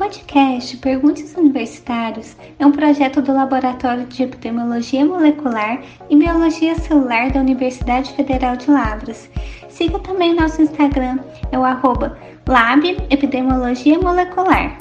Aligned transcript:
podcast 0.00 0.78
Perguntas 0.78 1.34
Universitários 1.34 2.34
é 2.58 2.64
um 2.64 2.72
projeto 2.72 3.20
do 3.20 3.34
Laboratório 3.34 4.06
de 4.06 4.22
Epidemiologia 4.22 5.04
Molecular 5.04 5.82
e 6.08 6.16
Biologia 6.16 6.74
Celular 6.76 7.30
da 7.30 7.40
Universidade 7.40 8.10
Federal 8.14 8.56
de 8.56 8.70
Lavras. 8.70 9.30
Siga 9.68 9.98
também 9.98 10.34
nosso 10.34 10.62
Instagram, 10.62 11.18
é 11.52 11.58
o 11.58 11.64
arroba 11.64 12.18
Lab 12.48 12.82
Epidemiologia 13.10 13.98
Molecular. 13.98 14.78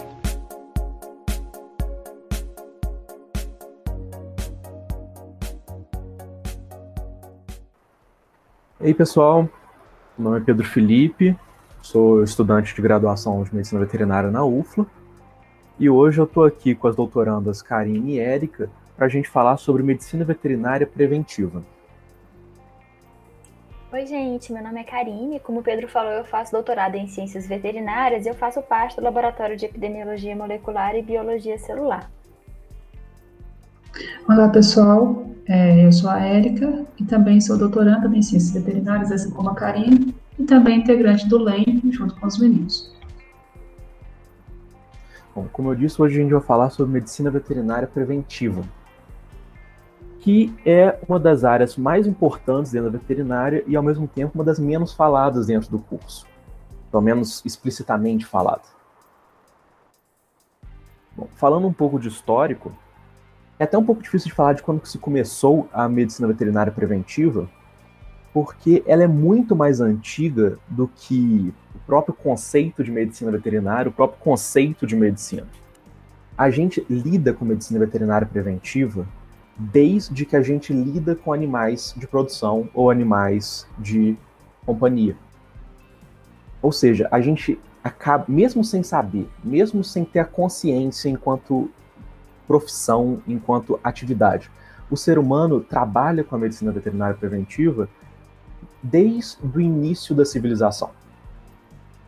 E 8.79 8.85
aí 8.85 8.93
pessoal, 8.93 9.49
meu 10.17 10.29
nome 10.29 10.37
é 10.37 10.45
Pedro 10.45 10.65
Felipe, 10.65 11.37
sou 11.81 12.23
estudante 12.23 12.73
de 12.73 12.81
graduação 12.81 13.43
de 13.43 13.53
Medicina 13.53 13.81
Veterinária 13.81 14.31
na 14.31 14.45
UFLA 14.45 14.87
e 15.79 15.89
hoje 15.89 16.19
eu 16.19 16.25
estou 16.25 16.43
aqui 16.43 16.75
com 16.75 16.87
as 16.87 16.95
doutorandas 16.95 17.61
Karine 17.61 18.15
e 18.15 18.19
Érica 18.19 18.69
para 18.97 19.05
a 19.05 19.09
gente 19.09 19.29
falar 19.29 19.55
sobre 19.55 19.81
medicina 19.81 20.25
veterinária 20.25 20.85
preventiva. 20.85 21.63
Oi, 23.91 24.05
gente, 24.05 24.51
meu 24.51 24.61
nome 24.61 24.81
é 24.81 24.83
Karine. 24.83 25.39
Como 25.39 25.61
o 25.61 25.63
Pedro 25.63 25.87
falou, 25.87 26.11
eu 26.11 26.25
faço 26.25 26.51
doutorado 26.51 26.95
em 26.95 27.07
ciências 27.07 27.47
veterinárias 27.47 28.25
e 28.25 28.29
eu 28.29 28.35
faço 28.35 28.61
parte 28.61 28.97
do 28.97 29.01
Laboratório 29.01 29.55
de 29.55 29.65
Epidemiologia 29.65 30.35
Molecular 30.35 30.95
e 30.95 31.01
Biologia 31.01 31.57
Celular. 31.57 32.11
Olá, 34.27 34.49
pessoal. 34.49 35.25
É, 35.47 35.85
eu 35.85 35.91
sou 35.91 36.09
a 36.09 36.19
Érica 36.19 36.85
e 36.99 37.03
também 37.05 37.41
sou 37.41 37.57
doutoranda 37.57 38.07
em 38.15 38.21
ciências 38.21 38.51
veterinárias, 38.51 39.11
assim 39.11 39.31
como 39.31 39.49
a 39.49 39.55
Karine, 39.55 40.13
e 40.37 40.43
também 40.43 40.79
integrante 40.79 41.27
do 41.27 41.39
LEM, 41.39 41.81
junto 41.89 42.15
com 42.19 42.27
os 42.27 42.37
meninos. 42.37 42.93
Bom, 45.35 45.47
como 45.51 45.69
eu 45.69 45.75
disse, 45.75 46.01
hoje 46.01 46.17
a 46.17 46.21
gente 46.21 46.31
vai 46.31 46.41
falar 46.41 46.69
sobre 46.71 46.93
medicina 46.93 47.29
veterinária 47.29 47.87
preventiva, 47.87 48.63
que 50.19 50.53
é 50.65 50.99
uma 51.07 51.19
das 51.19 51.43
áreas 51.43 51.77
mais 51.77 52.07
importantes 52.07 52.71
dentro 52.71 52.89
da 52.89 52.97
veterinária 52.97 53.63
e, 53.67 53.75
ao 53.75 53.83
mesmo 53.83 54.07
tempo, 54.07 54.33
uma 54.35 54.43
das 54.43 54.59
menos 54.59 54.93
faladas 54.93 55.47
dentro 55.47 55.69
do 55.69 55.79
curso, 55.79 56.25
pelo 56.91 57.03
menos 57.03 57.43
explicitamente 57.45 58.25
falada. 58.25 58.63
Bom, 61.15 61.27
falando 61.35 61.67
um 61.67 61.73
pouco 61.73 61.99
de 61.99 62.07
histórico, 62.07 62.71
é 63.59 63.65
até 63.65 63.77
um 63.77 63.85
pouco 63.85 64.01
difícil 64.01 64.29
de 64.29 64.33
falar 64.33 64.53
de 64.53 64.63
quando 64.63 64.85
se 64.85 64.97
começou 64.97 65.69
a 65.71 65.87
medicina 65.87 66.27
veterinária 66.27 66.71
preventiva, 66.71 67.47
porque 68.33 68.83
ela 68.85 69.03
é 69.03 69.07
muito 69.07 69.55
mais 69.55 69.79
antiga 69.79 70.57
do 70.67 70.87
que 70.87 71.53
próprio 71.89 72.13
conceito 72.13 72.83
de 72.83 72.91
medicina 72.91 73.31
veterinária, 73.31 73.89
o 73.89 73.91
próprio 73.91 74.21
conceito 74.21 74.85
de 74.85 74.95
medicina. 74.95 75.47
A 76.37 76.51
gente 76.51 76.85
lida 76.87 77.33
com 77.33 77.43
medicina 77.43 77.79
veterinária 77.79 78.27
preventiva 78.27 79.07
desde 79.57 80.23
que 80.23 80.35
a 80.35 80.41
gente 80.43 80.71
lida 80.71 81.15
com 81.15 81.33
animais 81.33 81.95
de 81.97 82.05
produção 82.05 82.69
ou 82.75 82.91
animais 82.91 83.67
de 83.79 84.15
companhia. 84.67 85.17
Ou 86.61 86.71
seja, 86.71 87.07
a 87.11 87.19
gente 87.21 87.59
acaba, 87.83 88.23
mesmo 88.27 88.63
sem 88.63 88.83
saber, 88.83 89.27
mesmo 89.43 89.83
sem 89.83 90.05
ter 90.05 90.19
a 90.19 90.25
consciência 90.25 91.09
enquanto 91.09 91.71
profissão, 92.47 93.19
enquanto 93.27 93.79
atividade, 93.83 94.51
o 94.91 94.95
ser 94.95 95.17
humano 95.17 95.59
trabalha 95.59 96.23
com 96.23 96.35
a 96.35 96.39
medicina 96.39 96.71
veterinária 96.71 97.15
preventiva 97.15 97.89
desde 98.83 99.37
o 99.43 99.59
início 99.59 100.13
da 100.13 100.23
civilização. 100.23 100.91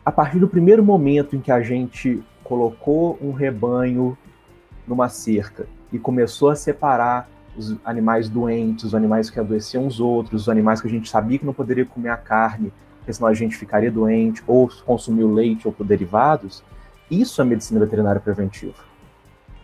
A 0.04 0.10
partir 0.10 0.40
do 0.40 0.48
primeiro 0.48 0.84
momento 0.84 1.36
em 1.36 1.40
que 1.40 1.52
a 1.52 1.62
gente 1.62 2.20
colocou 2.42 3.16
um 3.22 3.30
rebanho 3.30 4.18
numa 4.84 5.08
cerca 5.08 5.66
e 5.92 5.98
começou 5.98 6.50
a 6.50 6.56
separar 6.56 7.28
os 7.56 7.76
animais 7.84 8.28
doentes, 8.28 8.86
os 8.86 8.94
animais 8.96 9.30
que 9.30 9.38
adoeciam 9.38 9.86
os 9.86 10.00
outros, 10.00 10.42
os 10.42 10.48
animais 10.48 10.80
que 10.80 10.88
a 10.88 10.90
gente 10.90 11.08
sabia 11.08 11.38
que 11.38 11.46
não 11.46 11.52
poderia 11.52 11.86
comer 11.86 12.08
a 12.08 12.16
carne, 12.16 12.72
porque 12.98 13.12
senão 13.12 13.28
a 13.28 13.34
gente 13.34 13.56
ficaria 13.56 13.92
doente, 13.92 14.42
ou 14.44 14.68
consumir 14.84 15.22
o 15.22 15.32
leite 15.32 15.68
ou 15.68 15.72
por 15.72 15.86
derivados, 15.86 16.64
isso 17.08 17.40
é 17.40 17.44
medicina 17.44 17.78
veterinária 17.78 18.20
preventiva. 18.20 18.82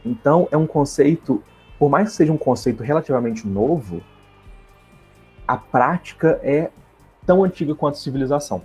Então, 0.04 0.46
é 0.52 0.56
um 0.56 0.66
conceito, 0.68 1.42
por 1.78 1.90
mais 1.90 2.10
que 2.10 2.14
seja 2.14 2.32
um 2.32 2.38
conceito 2.38 2.82
relativamente 2.82 3.44
novo, 3.44 4.02
a 5.46 5.56
prática 5.56 6.38
é 6.44 6.70
tão 7.26 7.42
antiga 7.42 7.74
quanto 7.74 7.94
a 7.94 7.98
civilização. 7.98 8.62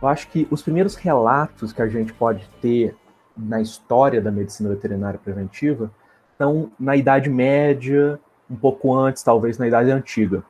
Eu 0.00 0.08
acho 0.08 0.28
que 0.28 0.46
os 0.50 0.62
primeiros 0.62 0.96
relatos 0.96 1.72
que 1.72 1.82
a 1.82 1.88
gente 1.88 2.12
pode 2.12 2.48
ter 2.60 2.96
na 3.36 3.60
história 3.60 4.20
da 4.20 4.30
medicina 4.30 4.68
veterinária 4.68 5.18
preventiva 5.18 5.90
estão 6.32 6.70
na 6.78 6.96
Idade 6.96 7.30
Média, 7.30 8.18
um 8.50 8.56
pouco 8.56 8.94
antes, 8.94 9.22
talvez 9.22 9.58
na 9.58 9.66
Idade 9.66 9.90
Antiga, 9.90 10.44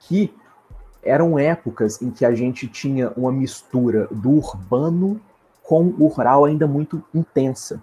que 0.00 0.32
eram 1.02 1.38
épocas 1.38 2.02
em 2.02 2.10
que 2.10 2.24
a 2.24 2.34
gente 2.34 2.66
tinha 2.66 3.10
uma 3.16 3.32
mistura 3.32 4.08
do 4.10 4.30
urbano 4.30 5.20
com 5.62 5.94
o 5.98 6.06
rural 6.08 6.44
ainda 6.44 6.66
muito 6.66 7.02
intensa. 7.14 7.82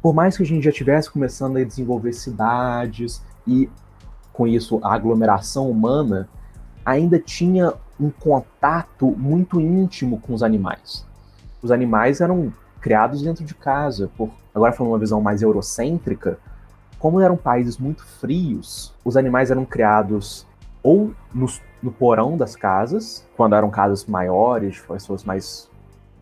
Por 0.00 0.14
mais 0.14 0.36
que 0.36 0.42
a 0.42 0.46
gente 0.46 0.64
já 0.64 0.70
estivesse 0.70 1.10
começando 1.10 1.56
a 1.56 1.64
desenvolver 1.64 2.12
cidades 2.12 3.22
e, 3.46 3.68
com 4.32 4.46
isso, 4.46 4.78
a 4.82 4.94
aglomeração 4.94 5.70
humana, 5.70 6.28
ainda 6.84 7.18
tinha 7.18 7.74
um 7.98 8.10
contato 8.10 9.06
muito 9.16 9.60
íntimo 9.60 10.20
com 10.20 10.34
os 10.34 10.42
animais. 10.42 11.06
Os 11.62 11.70
animais 11.70 12.20
eram 12.20 12.52
criados 12.80 13.22
dentro 13.22 13.44
de 13.44 13.54
casa, 13.54 14.10
por 14.16 14.30
agora 14.54 14.72
falando 14.72 14.92
uma 14.92 14.98
visão 14.98 15.20
mais 15.20 15.42
eurocêntrica, 15.42 16.38
como 16.98 17.20
eram 17.20 17.36
países 17.36 17.78
muito 17.78 18.04
frios, 18.04 18.94
os 19.04 19.16
animais 19.16 19.50
eram 19.50 19.64
criados 19.64 20.46
ou 20.82 21.12
no, 21.34 21.46
no 21.82 21.92
porão 21.92 22.36
das 22.36 22.54
casas, 22.54 23.26
quando 23.36 23.54
eram 23.54 23.70
casas 23.70 24.04
maiores, 24.06 24.80
pessoas 24.80 25.24
mais 25.24 25.70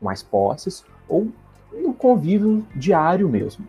mais 0.02 0.22
posses, 0.22 0.84
ou 1.08 1.28
no 1.72 1.94
convívio 1.94 2.66
diário 2.74 3.28
mesmo, 3.28 3.66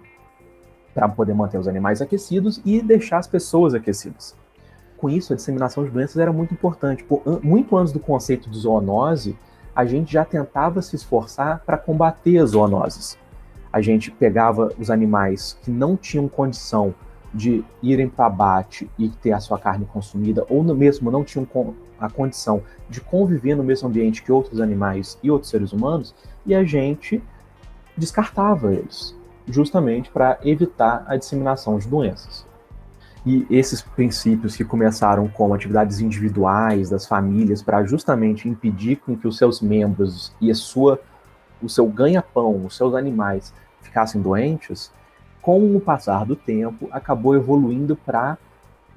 para 0.93 1.07
poder 1.07 1.33
manter 1.33 1.57
os 1.57 1.67
animais 1.67 2.01
aquecidos 2.01 2.61
e 2.65 2.81
deixar 2.81 3.19
as 3.19 3.27
pessoas 3.27 3.73
aquecidas 3.73 4.35
com 5.05 5.09
isso, 5.09 5.33
a 5.33 5.35
disseminação 5.35 5.83
de 5.83 5.91
doenças 5.91 6.17
era 6.17 6.33
muito 6.33 6.51
importante. 6.51 7.03
Por, 7.03 7.21
muito 7.43 7.77
antes 7.77 7.93
do 7.93 7.99
conceito 7.99 8.49
de 8.49 8.57
zoonose, 8.57 9.37
a 9.75 9.85
gente 9.85 10.11
já 10.11 10.25
tentava 10.25 10.81
se 10.81 10.95
esforçar 10.95 11.61
para 11.63 11.77
combater 11.77 12.39
as 12.39 12.49
zoonoses. 12.49 13.15
A 13.71 13.81
gente 13.81 14.09
pegava 14.09 14.73
os 14.79 14.89
animais 14.89 15.59
que 15.61 15.69
não 15.69 15.95
tinham 15.95 16.27
condição 16.27 16.95
de 17.31 17.63
irem 17.83 18.09
para 18.09 18.25
abate 18.25 18.89
e 18.97 19.09
ter 19.09 19.31
a 19.31 19.39
sua 19.39 19.59
carne 19.59 19.85
consumida, 19.85 20.43
ou 20.49 20.63
mesmo 20.63 21.11
não 21.11 21.23
tinham 21.23 21.47
a 21.99 22.09
condição 22.09 22.63
de 22.89 22.99
conviver 22.99 23.53
no 23.53 23.63
mesmo 23.63 23.87
ambiente 23.87 24.23
que 24.23 24.31
outros 24.31 24.59
animais 24.59 25.19
e 25.21 25.29
outros 25.29 25.51
seres 25.51 25.71
humanos, 25.71 26.15
e 26.47 26.55
a 26.55 26.63
gente 26.63 27.21
descartava 27.95 28.73
eles, 28.73 29.15
justamente 29.47 30.09
para 30.09 30.39
evitar 30.43 31.03
a 31.05 31.15
disseminação 31.15 31.77
de 31.77 31.87
doenças. 31.87 32.54
E 33.25 33.45
esses 33.49 33.81
princípios 33.81 34.55
que 34.55 34.63
começaram 34.63 35.27
como 35.27 35.55
atividades 35.55 35.99
individuais 35.99 36.91
das 36.91 37.07
famílias 37.07 37.59
para 37.59 37.83
justamente 37.83 38.47
impedir 38.47 38.97
com 38.97 39.17
que 39.17 39.27
os 39.27 39.35
seus 39.37 39.61
membros 39.61 40.31
e 40.39 40.51
a 40.51 40.55
sua, 40.55 41.01
o 41.59 41.67
seu 41.67 41.87
ganha-pão, 41.87 42.65
os 42.65 42.77
seus 42.77 42.93
animais 42.93 43.51
ficassem 43.81 44.21
doentes, 44.21 44.91
com 45.41 45.75
o 45.75 45.81
passar 45.81 46.23
do 46.23 46.35
tempo 46.35 46.87
acabou 46.91 47.35
evoluindo 47.35 47.95
para 47.95 48.37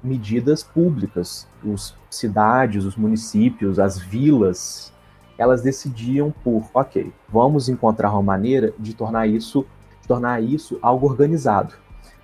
medidas 0.03 0.61
públicas. 0.61 1.47
Os 1.63 1.95
cidades, 2.07 2.85
os 2.85 2.95
municípios, 2.95 3.79
as 3.79 3.97
vilas, 3.97 4.93
elas 5.39 5.63
decidiam 5.63 6.31
por, 6.43 6.69
ok, 6.71 7.11
vamos 7.27 7.67
encontrar 7.67 8.11
uma 8.11 8.21
maneira 8.21 8.73
de 8.77 8.93
tornar 8.93 9.25
isso, 9.25 9.65
de 10.01 10.07
tornar 10.07 10.43
isso 10.43 10.77
algo 10.83 11.07
organizado 11.07 11.73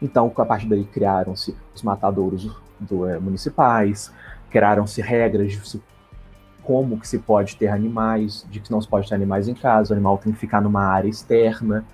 então, 0.01 0.31
a 0.36 0.45
partir 0.45 0.68
daí, 0.68 0.83
criaram-se 0.83 1.56
os 1.74 1.81
matadouros 1.81 2.50
do, 2.80 3.07
é, 3.07 3.18
municipais, 3.19 4.12
criaram-se 4.50 5.01
regras 5.01 5.51
de 5.51 5.68
se, 5.68 5.81
como 6.63 7.00
que 7.00 7.07
se 7.07 7.19
pode 7.19 7.56
ter 7.56 7.68
animais, 7.68 8.45
de 8.50 8.59
que 8.59 8.71
não 8.71 8.81
se 8.81 8.88
pode 8.88 9.07
ter 9.07 9.15
animais 9.15 9.47
em 9.47 9.53
casa, 9.53 9.94
o 9.94 9.95
animal 9.95 10.18
tem 10.18 10.33
que 10.33 10.39
ficar 10.39 10.62
numa 10.62 10.83
área 10.83 11.07
externa, 11.07 11.86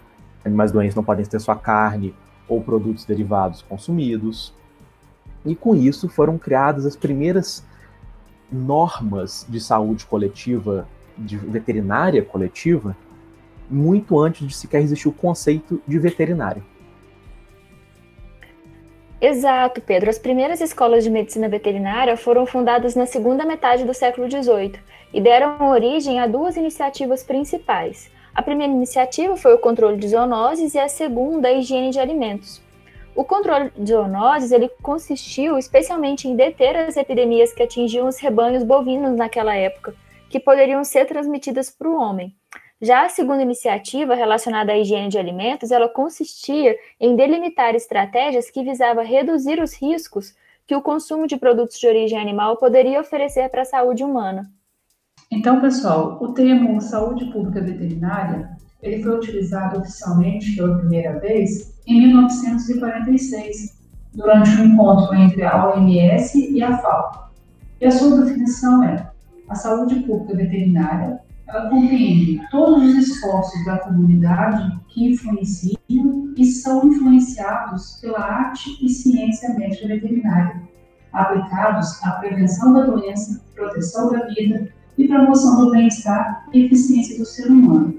animais 0.44 0.71
doentes 0.71 0.95
não 0.95 1.03
podem 1.03 1.25
ter 1.25 1.39
sua 1.39 1.56
carne 1.56 2.15
ou 2.48 2.62
produtos 2.62 3.06
derivados 3.06 3.62
consumidos. 3.62 4.54
E 5.45 5.56
com 5.56 5.75
isso 5.75 6.09
foram 6.09 6.38
criadas 6.38 6.86
as 6.86 6.95
primeiras 6.95 7.65
normas 8.51 9.45
de 9.47 9.59
saúde 9.59 10.06
coletiva, 10.06 10.88
de 11.18 11.38
veterinária 11.38 12.24
coletiva, 12.24 12.95
muito 13.69 14.19
antes 14.19 14.45
de 14.45 14.54
sequer 14.54 14.81
existir 14.81 15.07
o 15.07 15.13
conceito 15.13 15.81
de 15.88 15.97
veterinário. 15.97 16.63
Exato, 19.21 19.79
Pedro. 19.81 20.09
As 20.09 20.18
primeiras 20.18 20.59
escolas 20.62 21.03
de 21.03 21.09
medicina 21.12 21.47
veterinária 21.47 22.18
foram 22.18 22.44
fundadas 22.47 22.95
na 22.95 23.06
segunda 23.06 23.45
metade 23.45 23.85
do 23.85 23.94
século 23.94 24.27
XVIII 24.27 24.79
e 25.13 25.21
deram 25.21 25.69
origem 25.69 26.19
a 26.19 26.25
duas 26.25 26.57
iniciativas 26.57 27.21
principais. 27.21 28.09
A 28.33 28.41
primeira 28.41 28.73
iniciativa 28.73 29.38
foi 29.38 29.53
o 29.53 29.59
controle 29.59 29.97
de 29.97 30.07
zoonoses 30.07 30.73
e 30.73 30.79
a 30.79 30.89
segunda, 30.89 31.50
a 31.50 31.51
higiene 31.51 31.91
de 31.91 32.00
alimentos. 32.00 32.63
O 33.15 33.23
controle 33.23 33.71
de 33.77 33.91
zoonoses 33.91 34.51
ele 34.51 34.69
consistiu 34.81 35.56
especialmente 35.56 36.27
em 36.27 36.35
deter 36.35 36.75
as 36.75 36.97
epidemias 36.97 37.53
que 37.53 37.62
atingiam 37.62 38.07
os 38.07 38.18
rebanhos 38.18 38.63
bovinos 38.63 39.15
naquela 39.15 39.53
época, 39.53 39.94
que 40.31 40.39
poderiam 40.39 40.83
ser 40.83 41.06
transmitidas 41.06 41.69
para 41.69 41.88
o 41.88 41.95
homem. 41.95 42.33
Já 42.81 43.06
a 43.06 43.10
segunda 43.10 43.44
iniciativa, 43.44 44.16
relacionada 44.16 44.72
à 44.72 44.78
higiene 44.78 45.07
de 45.07 45.19
alimentos, 45.19 45.69
ela 45.69 45.88
consistia 45.88 46.75
em 47.00 47.16
delimitar 47.16 47.75
estratégias 47.75 48.50
que 48.50 48.63
visavam 48.63 49.06
reduzir 49.06 49.62
os 49.62 49.80
riscos 49.80 50.36
que 50.66 50.75
o 50.75 50.81
consumo 50.81 51.28
de 51.28 51.38
produtos 51.38 51.78
de 51.78 51.86
origem 51.86 52.19
animal 52.19 52.57
poderia 52.57 53.00
oferecer 53.00 53.50
para 53.50 53.62
a 53.62 53.66
saúde 53.66 54.04
humana. 54.04 54.50
Então, 55.30 55.62
pessoal, 55.62 56.18
o 56.19 56.33
termo 56.33 56.81
saúde 56.81 57.25
pública 57.25 57.62
veterinária, 57.62 58.50
ele 58.81 59.04
foi 59.04 59.16
utilizado 59.16 59.80
oficialmente 59.80 60.56
pela 60.56 60.80
primeira 60.80 61.19
vez 61.19 61.80
em 61.86 62.07
1946, 62.07 63.80
durante 64.12 64.50
um 64.60 64.66
encontro 64.66 65.16
entre 65.16 65.44
a 65.44 65.69
OMS 65.69 66.51
e 66.51 66.63
a 66.63 66.75
FAO. 66.80 67.30
E 67.80 67.86
a 67.86 67.92
sua 67.92 68.25
definição 68.25 68.83
é: 68.83 69.07
a 69.48 69.54
saúde 69.54 70.00
pública 70.00 70.36
veterinária 70.36 71.22
ela 71.51 71.69
compreende 71.69 72.42
todos 72.50 72.81
os 72.83 73.09
esforços 73.09 73.65
da 73.65 73.77
comunidade 73.80 74.80
que 74.88 75.12
influenciam 75.12 76.33
e 76.38 76.45
são 76.45 76.88
influenciados 76.88 78.00
pela 78.01 78.19
arte 78.19 78.77
e 78.81 78.88
ciência 78.88 79.53
médica 79.56 79.88
veterinária, 79.88 80.62
aplicados 81.12 82.01
à 82.03 82.12
prevenção 82.12 82.74
da 82.74 82.86
doença, 82.86 83.44
proteção 83.53 84.12
da 84.12 84.27
vida 84.27 84.71
e 84.98 85.07
promoção 85.07 85.65
do 85.65 85.71
bem-estar 85.71 86.48
e 86.53 86.65
eficiência 86.65 87.18
do 87.18 87.25
ser 87.25 87.48
humano. 87.48 87.95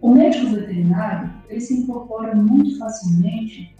O 0.00 0.14
médico 0.14 0.54
veterinário 0.54 1.32
ele 1.48 1.60
se 1.60 1.74
incorpora 1.74 2.36
muito 2.36 2.78
facilmente 2.78 3.74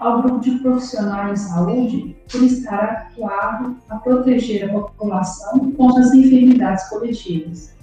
ao 0.00 0.22
grupo 0.22 0.40
de 0.40 0.58
profissionais 0.58 1.40
de 1.40 1.48
saúde 1.48 2.16
por 2.30 2.42
estar 2.42 2.84
atuado 2.84 3.76
a 3.88 3.96
proteger 3.96 4.68
a 4.68 4.72
população 4.72 5.70
contra 5.72 6.02
as 6.02 6.12
enfermidades 6.12 6.88
coletivas. 6.88 7.75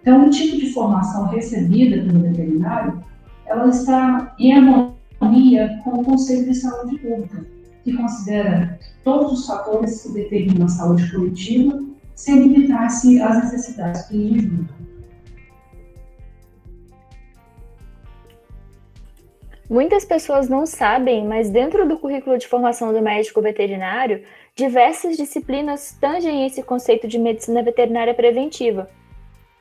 Então, 0.00 0.26
o 0.26 0.30
tipo 0.30 0.56
de 0.56 0.72
formação 0.72 1.26
recebida 1.26 2.02
pelo 2.02 2.20
veterinário, 2.20 3.04
ela 3.46 3.68
está 3.68 4.34
em 4.38 4.54
harmonia 4.54 5.80
com 5.84 6.00
o 6.00 6.04
conceito 6.04 6.44
de 6.44 6.54
saúde 6.54 6.98
pública, 6.98 7.44
que 7.84 7.92
considera 7.92 8.78
todos 9.04 9.32
os 9.32 9.46
fatores 9.46 10.02
que 10.02 10.12
determinam 10.12 10.66
a 10.66 10.68
saúde 10.68 11.10
coletiva, 11.10 11.82
sem 12.14 12.42
limitar-se 12.42 13.20
às 13.20 13.44
necessidades 13.44 14.08
do 14.08 14.16
indivíduo. 14.16 14.64
Muitas 19.68 20.04
pessoas 20.04 20.48
não 20.48 20.66
sabem, 20.66 21.24
mas 21.24 21.48
dentro 21.48 21.88
do 21.88 21.96
currículo 21.96 22.36
de 22.36 22.48
formação 22.48 22.92
do 22.92 23.00
médico 23.00 23.40
veterinário, 23.40 24.24
diversas 24.56 25.16
disciplinas 25.16 25.96
tangem 26.00 26.44
esse 26.44 26.60
conceito 26.60 27.06
de 27.06 27.18
medicina 27.18 27.62
veterinária 27.62 28.12
preventiva, 28.12 28.90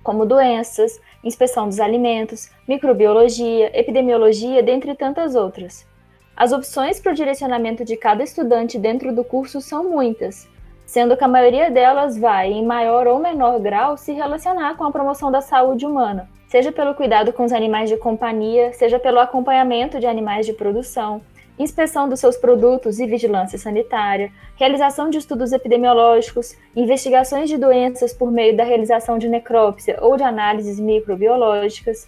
como 0.04 0.25
doenças, 0.25 1.00
inspeção 1.24 1.68
dos 1.68 1.80
alimentos, 1.80 2.50
microbiologia, 2.68 3.78
epidemiologia, 3.78 4.63
dentre 4.63 4.96
tantas 4.96 5.36
outras. 5.36 5.88
As 6.36 6.51
opções 6.51 7.00
para 7.00 7.12
o 7.12 7.16
direcionamento 7.16 7.84
de 7.84 7.98
cada 7.98 8.24
estudante 8.24 8.78
dentro 8.78 9.13
do 9.13 9.24
curso 9.24 9.60
são 9.60 9.90
muitas, 9.90 10.48
sendo 10.86 11.18
que 11.18 11.24
a 11.24 11.28
maioria 11.28 11.69
delas 11.69 12.18
vai, 12.18 12.51
em 12.51 12.66
maior 12.66 13.07
ou 13.07 13.19
menor 13.19 13.60
grau, 13.60 13.98
se 13.98 14.13
relacionar 14.13 14.78
com 14.78 14.86
a 14.86 14.92
promoção 14.92 15.30
da 15.30 15.42
saúde 15.42 15.86
humana, 15.86 16.30
seja 16.48 16.72
pelo 16.72 16.96
cuidado 16.96 17.31
com 17.34 17.44
os 17.44 17.51
animais 17.51 17.90
de 17.90 17.98
companhia, 17.98 18.74
seja 18.74 18.98
pelo 18.98 19.19
acompanhamento 19.19 20.00
de 20.00 20.07
animais 20.07 20.46
de 20.46 20.54
produção, 20.54 21.22
inspeção 21.60 22.08
dos 22.08 22.22
seus 22.22 22.38
produtos 22.38 23.00
e 23.00 23.06
vigilância 23.06 23.60
sanitária, 23.60 24.32
realização 24.56 25.10
de 25.10 25.18
estudos 25.18 25.52
epidemiológicos, 25.52 26.56
investigações 26.74 27.50
de 27.50 27.58
doenças 27.58 28.14
por 28.14 28.32
meio 28.32 28.56
da 28.56 28.64
realização 28.64 29.18
de 29.18 29.28
necrópsia 29.28 30.00
ou 30.02 30.16
de 30.16 30.24
análises 30.24 30.80
microbiológicas, 30.80 32.08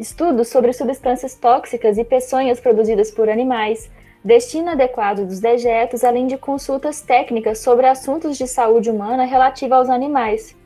estudos 0.00 0.48
sobre 0.48 0.72
substâncias 0.72 1.34
tóxicas 1.34 1.98
e 1.98 2.04
peçonhas 2.04 2.58
produzidas 2.58 3.10
por 3.10 3.28
animais, 3.28 3.90
destino 4.24 4.70
adequado 4.70 5.26
dos 5.26 5.40
dejetos, 5.40 6.02
além 6.02 6.26
de 6.26 6.38
consultas 6.38 7.02
técnicas 7.02 7.58
sobre 7.58 7.86
assuntos 7.86 8.38
de 8.38 8.46
saúde 8.46 8.90
humana 8.90 9.24
relativa 9.24 9.76
aos 9.76 9.90
animais. 9.90 10.56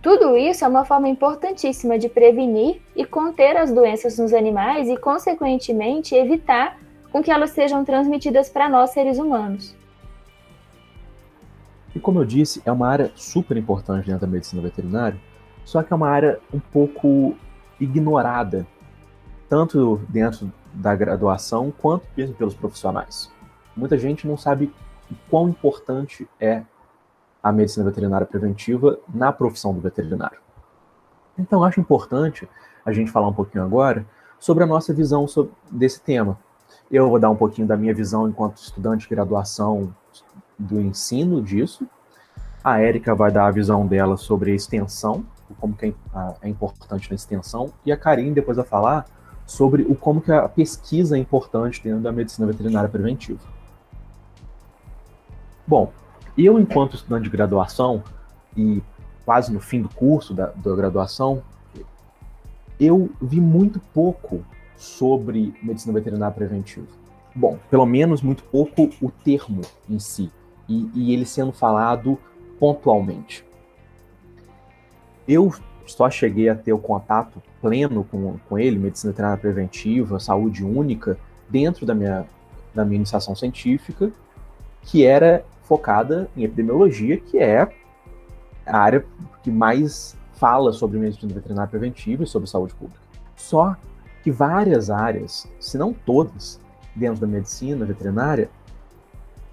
Tudo 0.00 0.36
isso 0.36 0.64
é 0.64 0.68
uma 0.68 0.84
forma 0.84 1.08
importantíssima 1.08 1.98
de 1.98 2.08
prevenir 2.08 2.80
e 2.94 3.04
conter 3.04 3.56
as 3.56 3.72
doenças 3.72 4.16
nos 4.18 4.32
animais 4.32 4.88
e, 4.88 4.96
consequentemente, 4.96 6.14
evitar 6.14 6.78
com 7.16 7.22
que 7.22 7.30
elas 7.30 7.52
sejam 7.52 7.82
transmitidas 7.82 8.50
para 8.50 8.68
nós 8.68 8.90
seres 8.90 9.16
humanos. 9.16 9.74
E 11.94 11.98
como 11.98 12.20
eu 12.20 12.26
disse, 12.26 12.60
é 12.66 12.70
uma 12.70 12.86
área 12.86 13.10
super 13.14 13.56
importante 13.56 14.04
dentro 14.04 14.20
da 14.20 14.30
medicina 14.30 14.60
veterinária, 14.60 15.18
só 15.64 15.82
que 15.82 15.90
é 15.90 15.96
uma 15.96 16.10
área 16.10 16.38
um 16.52 16.60
pouco 16.60 17.34
ignorada, 17.80 18.66
tanto 19.48 19.98
dentro 20.10 20.52
da 20.74 20.94
graduação 20.94 21.72
quanto 21.78 22.06
mesmo 22.14 22.34
pelos 22.34 22.52
profissionais. 22.52 23.32
Muita 23.74 23.96
gente 23.96 24.28
não 24.28 24.36
sabe 24.36 24.70
o 25.10 25.14
quão 25.30 25.48
importante 25.48 26.28
é 26.38 26.64
a 27.42 27.50
medicina 27.50 27.86
veterinária 27.86 28.26
preventiva 28.26 28.98
na 29.08 29.32
profissão 29.32 29.72
do 29.72 29.80
veterinário. 29.80 30.38
Então, 31.38 31.64
acho 31.64 31.80
importante 31.80 32.46
a 32.84 32.92
gente 32.92 33.10
falar 33.10 33.28
um 33.28 33.32
pouquinho 33.32 33.64
agora 33.64 34.04
sobre 34.38 34.64
a 34.64 34.66
nossa 34.66 34.92
visão 34.92 35.26
sobre, 35.26 35.50
desse 35.70 35.98
tema. 36.02 36.38
Eu 36.90 37.08
vou 37.08 37.18
dar 37.18 37.30
um 37.30 37.36
pouquinho 37.36 37.66
da 37.66 37.76
minha 37.76 37.94
visão 37.94 38.28
enquanto 38.28 38.58
estudante 38.58 39.02
de 39.02 39.14
graduação 39.14 39.94
do 40.58 40.80
ensino 40.80 41.42
disso. 41.42 41.86
A 42.62 42.80
Érica 42.80 43.14
vai 43.14 43.30
dar 43.30 43.46
a 43.46 43.50
visão 43.50 43.86
dela 43.86 44.16
sobre 44.16 44.52
a 44.52 44.54
extensão, 44.54 45.24
como 45.60 45.74
que 45.74 45.86
é, 45.86 45.94
é 46.42 46.48
importante 46.48 47.10
na 47.10 47.14
extensão, 47.14 47.72
e 47.84 47.92
a 47.92 47.96
Karine 47.96 48.32
depois 48.32 48.56
vai 48.56 48.66
falar 48.66 49.06
sobre 49.46 49.82
o 49.82 49.94
como 49.94 50.20
que 50.20 50.32
a 50.32 50.48
pesquisa 50.48 51.16
é 51.16 51.20
importante 51.20 51.82
dentro 51.82 52.00
da 52.00 52.10
medicina 52.10 52.46
veterinária 52.46 52.88
preventiva. 52.88 53.40
Bom, 55.66 55.92
eu 56.36 56.58
enquanto 56.58 56.94
estudante 56.94 57.24
de 57.24 57.30
graduação 57.30 58.02
e 58.56 58.82
quase 59.24 59.52
no 59.52 59.60
fim 59.60 59.82
do 59.82 59.88
curso 59.88 60.34
da, 60.34 60.46
da 60.46 60.74
graduação, 60.74 61.42
eu 62.78 63.10
vi 63.20 63.40
muito 63.40 63.80
pouco 63.92 64.44
sobre 64.76 65.54
medicina 65.62 65.92
veterinária 65.94 66.34
preventiva. 66.34 66.86
Bom, 67.34 67.58
pelo 67.70 67.84
menos 67.84 68.22
muito 68.22 68.42
pouco 68.44 68.82
o 69.00 69.10
termo 69.10 69.62
em 69.88 69.98
si, 69.98 70.30
e, 70.68 70.90
e 70.94 71.12
ele 71.12 71.26
sendo 71.26 71.52
falado 71.52 72.18
pontualmente. 72.58 73.44
Eu 75.28 75.52
só 75.86 76.10
cheguei 76.10 76.48
a 76.48 76.54
ter 76.54 76.72
o 76.72 76.78
contato 76.78 77.42
pleno 77.60 78.04
com, 78.04 78.36
com 78.48 78.58
ele, 78.58 78.78
medicina 78.78 79.12
veterinária 79.12 79.40
preventiva, 79.40 80.18
saúde 80.18 80.64
única, 80.64 81.18
dentro 81.48 81.84
da 81.84 81.94
minha, 81.94 82.26
da 82.74 82.84
minha 82.84 82.96
iniciação 82.96 83.34
científica, 83.34 84.10
que 84.82 85.04
era 85.04 85.44
focada 85.62 86.28
em 86.36 86.44
epidemiologia, 86.44 87.18
que 87.18 87.38
é 87.38 87.68
a 88.64 88.78
área 88.78 89.04
que 89.42 89.50
mais 89.50 90.16
fala 90.34 90.72
sobre 90.72 90.98
medicina 90.98 91.32
veterinária 91.32 91.70
preventiva 91.70 92.24
e 92.24 92.26
sobre 92.26 92.48
saúde 92.48 92.74
pública. 92.74 93.00
Só 93.36 93.76
que 94.26 94.30
várias 94.32 94.90
áreas, 94.90 95.46
se 95.60 95.78
não 95.78 95.92
todas, 95.92 96.60
dentro 96.96 97.20
da 97.20 97.28
medicina 97.28 97.86
veterinária, 97.86 98.50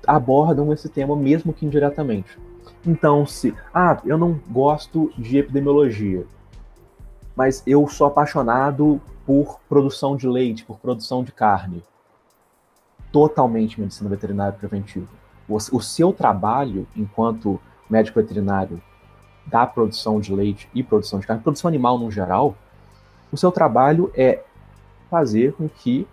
abordam 0.08 0.74
esse 0.74 0.90
tema 0.90 1.16
mesmo 1.16 1.54
que 1.54 1.64
indiretamente. 1.64 2.40
Então, 2.84 3.24
se, 3.24 3.54
ah, 3.72 4.02
eu 4.04 4.18
não 4.18 4.42
gosto 4.50 5.14
de 5.16 5.38
epidemiologia, 5.38 6.26
mas 7.36 7.62
eu 7.68 7.88
sou 7.88 8.08
apaixonado 8.08 9.00
por 9.28 9.60
produção 9.70 10.18
de 10.18 10.28
leite, 10.28 10.66
por 10.66 10.80
produção 10.80 11.24
de 11.24 11.32
carne. 11.32 11.84
Totalmente 13.12 13.80
medicina 13.80 14.10
veterinária 14.10 14.58
preventiva. 14.58 15.08
O, 15.48 15.56
o 15.56 15.82
seu 15.82 16.12
trabalho 16.12 16.88
enquanto 16.96 17.62
médico 17.88 18.20
veterinário 18.20 18.82
da 19.46 19.68
produção 19.68 20.20
de 20.20 20.34
leite 20.34 20.68
e 20.74 20.82
produção 20.82 21.20
de 21.20 21.28
carne, 21.28 21.44
produção 21.44 21.68
animal 21.68 22.00
no 22.00 22.10
geral, 22.10 22.56
o 23.32 23.38
seu 23.38 23.52
trabalho 23.52 24.12
é 24.16 24.44
fazer 25.14 25.54
com 25.54 25.70
que 25.70 26.08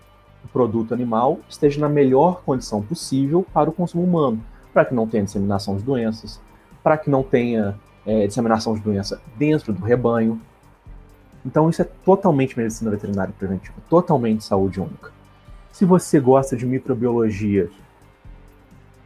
o 0.45 0.49
produto 0.49 0.93
animal 0.93 1.41
esteja 1.49 1.81
na 1.81 1.89
melhor 1.89 2.43
condição 2.45 2.83
possível 2.83 3.47
para 3.51 3.71
o 3.71 3.73
consumo 3.73 4.05
humano, 4.05 4.45
para 4.75 4.85
que 4.85 4.95
não 4.95 5.09
tenha 5.09 5.25
disseminação 5.25 5.75
de 5.75 5.83
doenças, 5.83 6.39
para 6.83 6.99
que 6.99 7.09
não 7.09 7.23
tenha 7.23 7.79
é, 8.05 8.27
disseminação 8.27 8.75
de 8.75 8.81
doença 8.83 9.19
dentro 9.39 9.73
do 9.73 9.83
rebanho. 9.83 10.39
Então 11.47 11.71
isso 11.71 11.81
é 11.81 11.87
totalmente 12.05 12.59
medicina 12.59 12.91
veterinária 12.91 13.33
preventiva, 13.39 13.77
totalmente 13.89 14.45
saúde 14.45 14.79
única. 14.79 15.11
Se 15.73 15.87
você 15.87 16.21
gosta 16.21 16.55
de 16.55 16.67
microbiologia, 16.67 17.71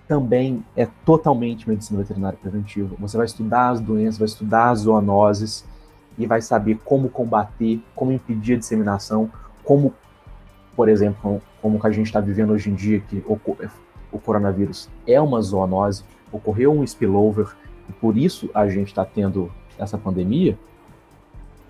também 0.09 0.65
é 0.75 0.89
totalmente 1.05 1.69
medicina 1.69 2.01
veterinária 2.01 2.37
preventiva. 2.37 2.97
Você 2.99 3.17
vai 3.17 3.27
estudar 3.27 3.69
as 3.69 3.81
doenças, 3.81 4.19
vai 4.19 4.27
estudar 4.27 4.71
as 4.71 4.81
zoonoses 4.81 5.65
e 6.19 6.27
vai 6.27 6.43
saber 6.43 6.81
como 6.85 7.09
combater, 7.09 7.81
como 7.95 8.11
impedir 8.11 8.55
a 8.55 8.59
disseminação, 8.59 9.31
como, 9.65 9.95
por 10.77 10.89
exemplo, 10.89 11.41
como 11.61 11.81
que 11.81 11.87
a 11.87 11.91
gente 11.91 12.07
está 12.07 12.21
vivendo 12.21 12.53
hoje 12.53 12.71
em 12.71 12.75
dia, 12.75 13.01
que 13.01 13.25
o, 13.27 13.39
o 14.13 14.19
coronavírus 14.19 14.89
é 15.07 15.21
uma 15.21 15.41
zoonose, 15.41 16.05
ocorreu 16.31 16.73
um 16.73 16.85
spillover, 16.85 17.55
e 17.89 17.93
por 17.93 18.17
isso 18.17 18.51
a 18.55 18.69
gente 18.69 18.89
está 18.89 19.05
tendo 19.05 19.51
essa 19.79 19.99
pandemia, 19.99 20.59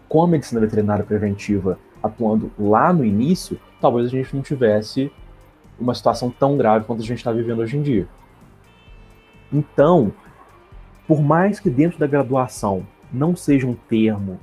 com 0.09 0.23
a 0.23 0.27
medicina 0.27 0.61
veterinária 0.61 1.05
preventiva 1.05 1.79
atuando 2.03 2.51
lá 2.59 2.93
no 2.93 3.05
início, 3.05 3.59
talvez 3.81 4.07
a 4.07 4.11
gente 4.11 4.35
não 4.35 4.43
tivesse 4.43 5.11
uma 5.79 5.95
situação 5.95 6.31
tão 6.31 6.57
grave 6.57 6.85
quanto 6.85 7.03
a 7.03 7.05
gente 7.05 7.19
está 7.19 7.33
vivendo 7.33 7.61
hoje 7.61 7.77
em 7.77 7.83
dia. 7.83 8.07
Então, 9.53 10.13
por 11.07 11.21
mais 11.23 11.59
que 11.59 11.71
dentro 11.71 11.99
da 11.99 12.07
graduação 12.07 12.87
não 13.13 13.35
seja 13.35 13.67
um 13.67 13.75
termo 13.75 14.39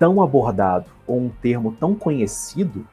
tão 0.00 0.22
abordado 0.22 0.90
ou 1.06 1.18
um 1.18 1.28
termo 1.28 1.76
tão 1.78 1.94
conhecido, 1.94 2.88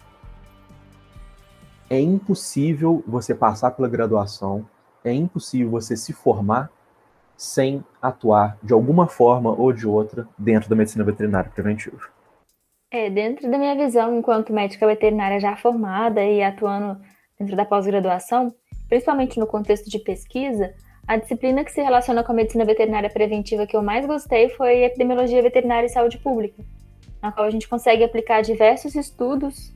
é 1.90 1.98
impossível 1.98 3.02
você 3.08 3.34
passar 3.34 3.72
pela 3.72 3.88
graduação, 3.88 4.68
é 5.06 5.14
impossível 5.14 5.72
você 5.72 5.96
se 5.96 6.12
formar 6.12 6.70
sem 7.38 7.82
atuar 8.02 8.58
de 8.62 8.74
alguma 8.74 9.08
forma 9.08 9.52
ou 9.52 9.72
de 9.72 9.88
outra 9.88 10.28
dentro 10.38 10.70
da 10.70 10.76
medicina 10.76 11.06
veterinária 11.06 11.50
preventiva. 11.50 11.98
É, 12.92 13.10
dentro 13.10 13.50
da 13.50 13.58
minha 13.58 13.76
visão 13.76 14.18
enquanto 14.18 14.52
médica 14.52 14.86
veterinária 14.86 15.40
já 15.40 15.56
formada 15.56 16.22
e 16.22 16.44
atuando 16.44 17.00
dentro 17.40 17.56
da 17.56 17.64
pós-graduação, 17.64 18.54
principalmente 18.90 19.40
no 19.40 19.48
contexto 19.48 19.90
de 19.90 20.00
pesquisa, 20.00 20.74
a 21.08 21.16
disciplina 21.16 21.64
que 21.64 21.72
se 21.72 21.82
relaciona 21.82 22.22
com 22.22 22.34
a 22.34 22.36
medicina 22.36 22.66
veterinária 22.66 23.10
preventiva 23.10 23.66
que 23.66 23.78
eu 23.78 23.82
mais 23.82 24.06
gostei 24.06 24.50
foi 24.50 24.84
epidemiologia 24.84 25.42
veterinária 25.42 25.86
e 25.86 25.90
saúde 25.90 26.18
pública, 26.18 26.62
na 27.22 27.32
qual 27.32 27.48
a 27.48 27.50
gente 27.50 27.68
consegue 27.68 28.04
aplicar 28.04 28.42
diversos 28.42 28.96
estudos, 28.96 29.74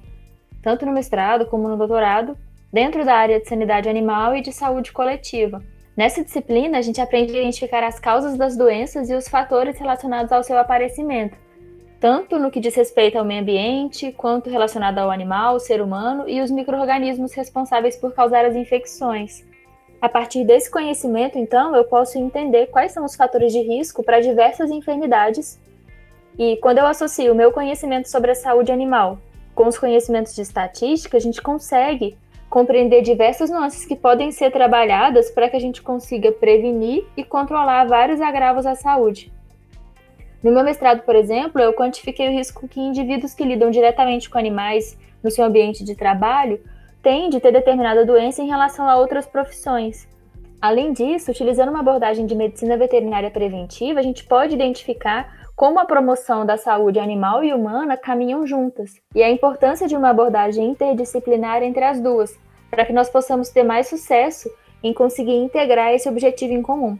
tanto 0.61 0.85
no 0.85 0.91
mestrado 0.91 1.45
como 1.45 1.67
no 1.67 1.77
doutorado, 1.77 2.37
dentro 2.71 3.03
da 3.03 3.15
área 3.15 3.39
de 3.39 3.47
sanidade 3.47 3.89
animal 3.89 4.35
e 4.35 4.41
de 4.41 4.51
saúde 4.51 4.91
coletiva. 4.91 5.61
Nessa 5.95 6.23
disciplina, 6.23 6.77
a 6.77 6.81
gente 6.81 7.01
aprende 7.01 7.35
a 7.35 7.39
identificar 7.39 7.83
as 7.83 7.99
causas 7.99 8.37
das 8.37 8.55
doenças 8.55 9.09
e 9.09 9.13
os 9.13 9.27
fatores 9.27 9.77
relacionados 9.77 10.31
ao 10.31 10.43
seu 10.43 10.57
aparecimento, 10.57 11.37
tanto 11.99 12.39
no 12.39 12.49
que 12.49 12.59
diz 12.59 12.73
respeito 12.73 13.17
ao 13.17 13.25
meio 13.25 13.41
ambiente, 13.41 14.11
quanto 14.13 14.49
relacionado 14.49 14.97
ao 14.97 15.11
animal, 15.11 15.59
ser 15.59 15.81
humano 15.81 16.27
e 16.27 16.41
os 16.41 16.49
micro-organismos 16.49 17.33
responsáveis 17.33 17.95
por 17.95 18.13
causar 18.13 18.45
as 18.45 18.55
infecções. 18.55 19.45
A 20.01 20.09
partir 20.09 20.43
desse 20.43 20.71
conhecimento, 20.71 21.37
então, 21.37 21.75
eu 21.75 21.83
posso 21.83 22.17
entender 22.17 22.67
quais 22.67 22.91
são 22.91 23.05
os 23.05 23.15
fatores 23.15 23.53
de 23.53 23.61
risco 23.61 24.01
para 24.01 24.19
diversas 24.19 24.71
enfermidades. 24.71 25.59
E 26.37 26.57
quando 26.57 26.77
eu 26.77 26.87
associo 26.87 27.31
o 27.31 27.35
meu 27.35 27.51
conhecimento 27.51 28.09
sobre 28.09 28.31
a 28.31 28.35
saúde 28.35 28.71
animal 28.71 29.19
com 29.53 29.67
os 29.67 29.77
conhecimentos 29.77 30.33
de 30.33 30.41
estatística, 30.41 31.17
a 31.17 31.19
gente 31.19 31.41
consegue 31.41 32.17
compreender 32.49 33.01
diversas 33.01 33.49
nuances 33.49 33.85
que 33.85 33.95
podem 33.95 34.31
ser 34.31 34.51
trabalhadas 34.51 35.31
para 35.31 35.49
que 35.49 35.55
a 35.55 35.59
gente 35.59 35.81
consiga 35.81 36.31
prevenir 36.31 37.05
e 37.15 37.23
controlar 37.23 37.85
vários 37.85 38.19
agravos 38.19 38.65
à 38.65 38.75
saúde. 38.75 39.31
No 40.43 40.51
meu 40.51 40.63
mestrado, 40.63 41.03
por 41.03 41.15
exemplo, 41.15 41.61
eu 41.61 41.71
quantifiquei 41.71 42.27
o 42.27 42.31
risco 42.31 42.67
que 42.67 42.79
indivíduos 42.79 43.33
que 43.33 43.45
lidam 43.45 43.69
diretamente 43.69 44.29
com 44.29 44.37
animais 44.37 44.97
no 45.23 45.29
seu 45.29 45.45
ambiente 45.45 45.83
de 45.83 45.95
trabalho 45.95 46.59
têm 47.01 47.29
de 47.29 47.39
ter 47.39 47.51
determinada 47.51 48.05
doença 48.05 48.41
em 48.41 48.47
relação 48.47 48.89
a 48.89 48.97
outras 48.97 49.25
profissões. 49.25 50.07
Além 50.61 50.93
disso, 50.93 51.31
utilizando 51.31 51.69
uma 51.69 51.79
abordagem 51.79 52.25
de 52.25 52.35
medicina 52.35 52.75
veterinária 52.75 53.31
preventiva, 53.31 53.99
a 53.99 54.03
gente 54.03 54.23
pode 54.23 54.53
identificar 54.53 55.40
como 55.55 55.79
a 55.79 55.85
promoção 55.85 56.45
da 56.45 56.57
saúde 56.57 56.99
animal 56.99 57.43
e 57.43 57.53
humana 57.53 57.97
caminham 57.97 58.45
juntas 58.47 58.95
e 59.13 59.21
a 59.21 59.29
importância 59.29 59.87
de 59.87 59.95
uma 59.95 60.09
abordagem 60.09 60.69
interdisciplinar 60.69 61.61
entre 61.61 61.83
as 61.83 61.99
duas, 61.99 62.37
para 62.69 62.85
que 62.85 62.93
nós 62.93 63.09
possamos 63.09 63.49
ter 63.49 63.63
mais 63.63 63.87
sucesso 63.87 64.49
em 64.83 64.93
conseguir 64.93 65.35
integrar 65.35 65.93
esse 65.93 66.09
objetivo 66.09 66.53
em 66.53 66.61
comum. 66.61 66.97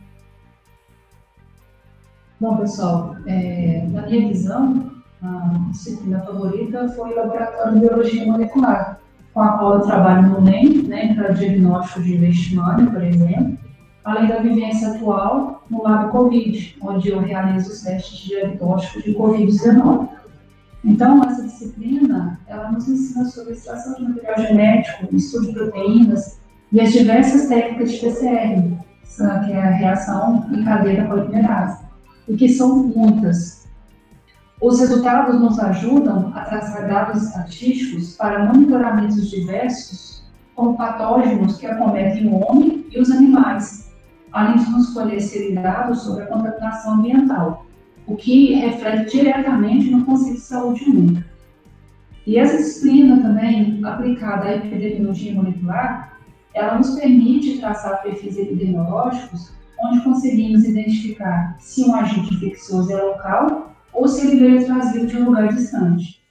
Bom, 2.40 2.58
pessoal, 2.58 3.16
é, 3.28 3.86
na 3.92 4.02
minha 4.04 4.28
visão, 4.28 4.92
a 5.24 5.70
disciplina 5.72 6.20
favorita 6.22 6.90
foi 6.90 7.12
o 7.12 7.16
Laboratório 7.16 7.74
de 7.74 7.80
Biologia 7.82 8.26
Molecular, 8.26 9.00
com 9.34 9.42
a 9.42 9.58
qual 9.58 9.76
eu 9.76 9.82
trabalho 9.82 10.30
no 10.30 10.42
NEM, 10.42 10.84
né, 10.84 11.14
para 11.14 11.34
diagnóstico 11.34 12.02
de 12.02 12.18
leishmania, 12.18 12.90
por 12.90 13.04
exemplo, 13.04 13.58
além 14.04 14.28
da 14.28 14.40
vivência 14.40 14.90
atual 14.90 15.64
no 15.70 15.84
lado 15.84 16.10
COVID, 16.10 16.78
onde 16.82 17.10
eu 17.10 17.20
realizo 17.20 17.72
os 17.72 17.82
testes 17.82 18.20
de 18.20 18.28
diagnóstico 18.30 19.04
de 19.04 19.14
Covid-19. 19.14 20.10
Então, 20.84 21.24
essa 21.24 21.44
disciplina, 21.44 22.40
ela 22.48 22.72
nos 22.72 22.88
ensina 22.88 23.26
sobre 23.26 23.54
extração 23.54 23.94
de 23.96 24.04
material 24.04 24.38
genético, 24.40 25.16
estudo 25.16 25.48
de 25.48 25.54
proteínas 25.54 26.40
e 26.72 26.82
as 26.82 26.92
diversas 26.92 27.48
técnicas 27.48 27.92
de 27.92 28.00
PCR, 28.00 29.46
que 29.46 29.52
é 29.52 29.62
a 29.62 29.70
reação 29.70 30.48
em 30.52 30.64
cadeia 30.64 31.06
polimerase 31.06 31.84
e 32.28 32.36
que 32.36 32.50
são 32.50 32.84
muitas. 32.88 33.68
Os 34.60 34.80
resultados 34.80 35.40
nos 35.40 35.60
ajudam 35.60 36.32
a 36.36 36.42
traçar 36.42 36.88
dados 36.88 37.24
estatísticos 37.24 38.16
para 38.16 38.46
monitoramentos 38.46 39.30
diversos, 39.30 40.24
como 40.56 40.78
patógenos 40.78 41.58
que 41.58 41.66
acometem 41.66 42.28
o 42.28 42.46
homem 42.46 42.86
e 42.92 43.00
os 43.00 43.10
animais, 43.10 43.81
além 44.32 44.58
de 44.58 44.70
nos 44.70 44.94
fornecerem 44.94 45.56
dados 45.56 46.02
sobre 46.02 46.24
a 46.24 46.28
contaminação 46.28 46.96
ambiental, 46.96 47.66
o 48.08 48.16
que 48.16 48.54
reflete 48.54 49.18
diretamente 49.18 49.90
no 49.92 50.06
conceito 50.06 50.36
de 50.36 50.42
saúde 50.42 50.84
única. 50.90 51.26
E 52.26 52.38
essa 52.38 52.58
disciplina 52.58 53.22
também, 53.22 53.80
aplicada 53.84 54.46
à 54.46 54.56
epidemiologia 54.56 55.34
molecular, 55.34 56.18
ela 56.54 56.78
nos 56.78 56.92
permite 56.92 57.60
traçar 57.60 58.02
perfis 58.02 58.38
epidemiológicos 58.38 59.54
onde 59.80 60.02
conseguimos 60.02 60.64
identificar 60.64 61.56
se 61.60 61.84
um 61.84 61.96
agente 61.96 62.36
infeccioso 62.36 62.92
é 62.92 63.02
local 63.02 63.74
ou 63.92 64.08
se 64.08 64.28
ele 64.28 64.40
veio 64.40 64.66
trazido 64.66 65.08
de 65.08 65.18
um 65.18 65.26
lugar 65.26 65.48
distante. 65.50 66.22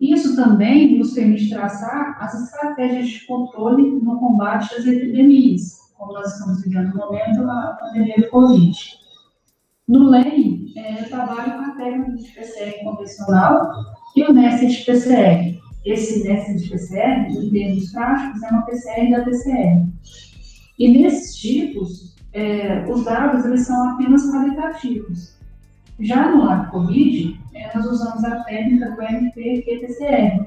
Isso 0.00 0.36
também 0.36 0.98
nos 0.98 1.12
permite 1.12 1.48
traçar 1.48 2.16
as 2.20 2.34
estratégias 2.34 3.08
de 3.08 3.26
controle 3.26 3.88
no 4.02 4.18
combate 4.18 4.74
às 4.74 4.84
epidemias, 4.84 5.81
como 6.02 6.14
nós 6.14 6.32
estamos 6.32 6.62
vivendo 6.62 6.88
no 6.88 6.96
momento 6.96 7.48
a 7.48 7.78
pandemia 7.80 8.16
do 8.16 8.28
Covid. 8.28 8.76
No 9.86 10.10
LEM, 10.10 10.72
é, 10.76 11.00
eu 11.00 11.08
trabalho 11.08 11.52
com 11.52 11.60
a 11.60 11.76
técnica 11.76 12.16
de 12.16 12.28
PCR 12.32 12.82
convencional 12.82 13.72
e 14.16 14.24
o 14.24 14.32
NEST 14.32 14.84
PCR. 14.84 15.60
Esse 15.84 16.26
NEST 16.26 16.68
PCR, 16.68 17.30
em 17.30 17.50
termos 17.50 17.92
práticos, 17.92 18.42
é 18.42 18.48
uma 18.48 18.62
PCR 18.62 19.10
da 19.12 19.24
PCR. 19.24 19.86
E 20.76 20.88
nesses 20.88 21.36
tipos, 21.36 22.16
é, 22.32 22.84
os 22.90 23.04
dados 23.04 23.44
eles 23.44 23.64
são 23.64 23.90
apenas 23.90 24.28
qualitativos. 24.28 25.38
Já 26.00 26.32
no 26.32 26.44
lado 26.44 26.70
COVID, 26.72 27.40
é, 27.54 27.76
nós 27.76 27.86
usamos 27.86 28.24
a 28.24 28.42
técnica 28.42 28.90
do 28.90 29.02
MPQ-PCR, 29.02 30.46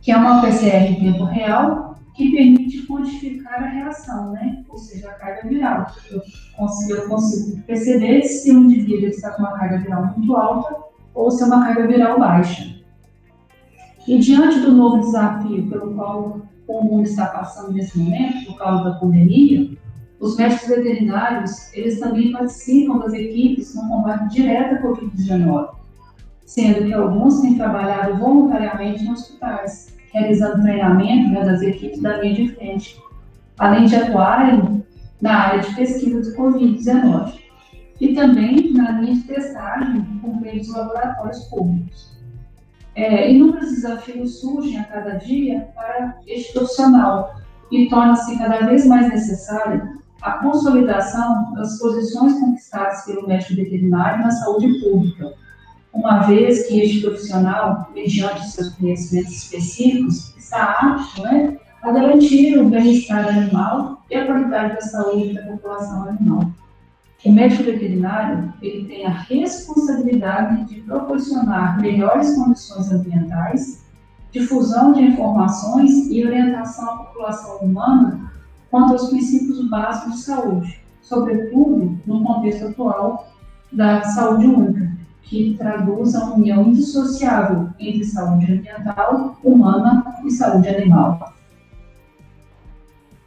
que 0.00 0.10
é 0.10 0.16
uma 0.16 0.40
PCR 0.40 0.90
em 0.90 1.12
tempo 1.12 1.24
real 1.24 1.85
que 2.16 2.30
permite 2.30 2.86
quantificar 2.86 3.62
a 3.62 3.68
reação, 3.68 4.32
né? 4.32 4.64
ou 4.68 4.78
seja, 4.78 5.10
a 5.10 5.14
carga 5.14 5.48
viral. 5.48 5.86
Eu 6.10 6.22
consigo, 6.56 6.92
eu 6.94 7.08
consigo 7.08 7.62
perceber 7.62 8.22
se 8.22 8.50
o 8.50 8.64
indivíduo 8.64 9.08
está 9.08 9.32
com 9.32 9.42
uma 9.42 9.52
carga 9.52 9.78
viral 9.78 10.06
muito 10.16 10.34
alta 10.34 10.76
ou 11.14 11.30
se 11.30 11.42
é 11.42 11.46
uma 11.46 11.64
carga 11.64 11.86
viral 11.86 12.18
baixa. 12.18 12.74
E 14.08 14.18
diante 14.18 14.60
do 14.60 14.72
novo 14.72 15.00
desafio 15.00 15.68
pelo 15.68 15.94
qual 15.94 16.40
o 16.66 16.84
mundo 16.84 17.04
está 17.04 17.26
passando 17.26 17.72
nesse 17.72 17.98
momento, 17.98 18.46
por 18.46 18.58
causa 18.58 18.84
da 18.84 18.98
pandemia, 18.98 19.76
os 20.18 20.36
médicos 20.36 20.68
veterinários, 20.68 21.72
eles 21.74 22.00
também 22.00 22.32
participam 22.32 22.98
das 22.98 23.12
equipes 23.12 23.74
no 23.74 23.88
combate 23.88 24.34
direto 24.34 24.76
à 24.76 24.82
Covid-19, 24.82 25.70
sendo 26.46 26.86
que 26.86 26.94
alguns 26.94 27.40
têm 27.40 27.56
trabalhado 27.56 28.16
voluntariamente 28.16 29.04
em 29.04 29.12
hospitais, 29.12 29.95
realizando 30.16 30.62
treinamento 30.62 31.30
né, 31.30 31.44
das 31.44 31.60
equipes 31.60 32.00
da 32.00 32.16
linha 32.16 32.34
de 32.34 32.48
frente, 32.54 32.98
além 33.58 33.84
de 33.84 33.96
atuarem 33.96 34.82
na 35.20 35.34
área 35.34 35.60
de 35.60 35.74
pesquisa 35.74 36.22
do 36.22 36.36
Covid-19 36.36 37.34
e 38.00 38.14
também 38.14 38.72
na 38.72 38.92
linha 38.92 39.14
de 39.14 39.24
testagem 39.24 40.02
com 40.22 40.40
meio 40.40 40.58
dos 40.58 40.74
laboratórios 40.74 41.44
públicos. 41.44 42.16
É, 42.94 43.30
inúmeros 43.30 43.70
desafios 43.70 44.40
surgem 44.40 44.78
a 44.78 44.84
cada 44.84 45.16
dia 45.16 45.68
para 45.74 46.18
este 46.26 46.54
profissional 46.54 47.36
e 47.70 47.86
torna-se 47.88 48.38
cada 48.38 48.66
vez 48.66 48.86
mais 48.86 49.08
necessário 49.10 49.96
a 50.22 50.32
consolidação 50.38 51.52
das 51.52 51.78
posições 51.78 52.40
conquistadas 52.40 53.04
pelo 53.04 53.26
médico 53.28 53.54
veterinário 53.54 54.24
na 54.24 54.30
saúde 54.30 54.80
pública, 54.80 55.34
uma 55.96 56.20
vez 56.20 56.66
que 56.66 56.80
este 56.80 57.00
profissional, 57.00 57.90
mediante 57.94 58.50
seus 58.50 58.68
conhecimentos 58.74 59.32
específicos, 59.32 60.36
está 60.36 60.72
apto 60.72 61.22
né, 61.22 61.56
a 61.82 61.90
garantir 61.90 62.58
o 62.58 62.68
bem-estar 62.68 63.28
animal 63.28 64.02
e 64.10 64.14
a 64.14 64.26
qualidade 64.26 64.74
da 64.74 64.80
saúde 64.82 65.32
da 65.32 65.42
população 65.42 66.08
animal. 66.08 66.50
O 67.24 67.32
médico 67.32 67.64
veterinário 67.64 68.52
ele 68.62 68.86
tem 68.86 69.06
a 69.06 69.10
responsabilidade 69.10 70.64
de 70.66 70.80
proporcionar 70.82 71.80
melhores 71.80 72.36
condições 72.36 72.92
ambientais, 72.92 73.84
difusão 74.30 74.92
de 74.92 75.02
informações 75.02 76.08
e 76.10 76.24
orientação 76.24 76.88
à 76.88 76.96
população 76.98 77.56
humana 77.58 78.30
quanto 78.70 78.92
aos 78.92 79.08
princípios 79.08 79.68
básicos 79.68 80.16
de 80.16 80.22
saúde, 80.22 80.80
sobretudo 81.00 81.98
no 82.06 82.22
contexto 82.22 82.68
atual 82.68 83.32
da 83.72 84.02
saúde 84.02 84.46
única, 84.46 84.95
que 85.28 85.56
traduz 85.58 86.14
a 86.14 86.32
união 86.34 86.68
indissociável 86.68 87.68
entre 87.78 88.04
saúde 88.04 88.52
ambiental, 88.52 89.36
humana 89.42 90.16
e 90.24 90.30
saúde 90.30 90.68
animal. 90.68 91.34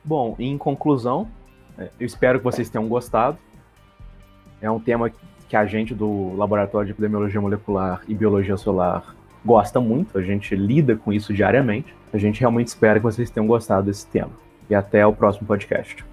Bom, 0.04 0.36
em 0.40 0.58
conclusão, 0.58 1.28
é, 1.78 1.90
eu 2.00 2.06
espero 2.06 2.40
que 2.40 2.46
vocês 2.46 2.70
tenham 2.70 2.88
gostado. 2.88 3.38
É 4.62 4.72
um 4.72 4.80
tema 4.80 5.12
que 5.48 5.56
a 5.56 5.66
gente 5.66 5.94
do 5.94 6.34
Laboratório 6.36 6.88
de 6.88 6.92
Epidemiologia 6.94 7.42
Molecular 7.42 8.02
e 8.08 8.14
Biologia 8.14 8.56
Solar 8.56 9.16
gosta 9.44 9.80
muito, 9.80 10.18
a 10.18 10.22
gente 10.22 10.56
lida 10.56 10.96
com 10.96 11.14
isso 11.14 11.34
diariamente. 11.34 11.96
A 12.12 12.18
gente 12.18 12.40
realmente 12.40 12.68
espera 12.68 13.00
que 13.00 13.04
vocês 13.04 13.30
tenham 13.30 13.48
gostado 13.48 13.86
desse 13.86 14.08
tema. 14.08 14.32
E 14.70 14.76
até 14.76 15.06
o 15.06 15.14
próximo 15.14 15.48
podcast. 15.48 16.04